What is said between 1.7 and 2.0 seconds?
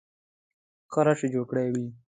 وي.